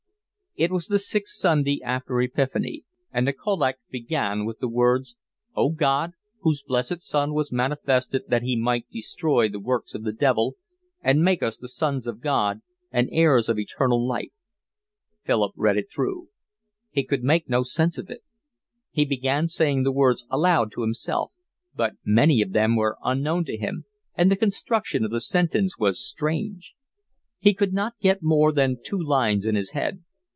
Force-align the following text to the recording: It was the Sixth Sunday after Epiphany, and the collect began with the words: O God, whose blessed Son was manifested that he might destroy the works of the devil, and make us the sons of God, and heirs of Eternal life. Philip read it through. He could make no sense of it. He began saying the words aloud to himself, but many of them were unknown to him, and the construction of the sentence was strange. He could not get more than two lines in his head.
It 0.57 0.69
was 0.69 0.87
the 0.87 0.99
Sixth 0.99 1.35
Sunday 1.35 1.81
after 1.81 2.19
Epiphany, 2.21 2.83
and 3.13 3.25
the 3.25 3.31
collect 3.31 3.79
began 3.89 4.43
with 4.43 4.59
the 4.59 4.67
words: 4.67 5.15
O 5.55 5.69
God, 5.69 6.11
whose 6.41 6.61
blessed 6.61 6.99
Son 6.99 7.33
was 7.33 7.53
manifested 7.53 8.23
that 8.27 8.41
he 8.43 8.57
might 8.57 8.85
destroy 8.91 9.47
the 9.47 9.61
works 9.61 9.95
of 9.95 10.03
the 10.03 10.11
devil, 10.11 10.57
and 11.01 11.23
make 11.23 11.41
us 11.41 11.55
the 11.55 11.69
sons 11.69 12.05
of 12.05 12.19
God, 12.19 12.59
and 12.91 13.07
heirs 13.13 13.47
of 13.47 13.57
Eternal 13.57 14.05
life. 14.05 14.33
Philip 15.23 15.53
read 15.55 15.77
it 15.77 15.89
through. 15.89 16.27
He 16.89 17.05
could 17.05 17.23
make 17.23 17.47
no 17.47 17.63
sense 17.63 17.97
of 17.97 18.09
it. 18.09 18.21
He 18.91 19.05
began 19.05 19.47
saying 19.47 19.83
the 19.83 19.91
words 19.93 20.27
aloud 20.29 20.73
to 20.73 20.81
himself, 20.81 21.33
but 21.73 21.93
many 22.03 22.41
of 22.41 22.51
them 22.51 22.75
were 22.75 22.97
unknown 23.05 23.45
to 23.45 23.55
him, 23.55 23.85
and 24.15 24.29
the 24.29 24.35
construction 24.35 25.05
of 25.05 25.11
the 25.11 25.21
sentence 25.21 25.77
was 25.79 26.05
strange. 26.05 26.73
He 27.39 27.53
could 27.53 27.71
not 27.71 27.97
get 28.01 28.21
more 28.21 28.51
than 28.51 28.79
two 28.83 29.01
lines 29.01 29.45
in 29.45 29.55
his 29.55 29.71
head. 29.71 30.03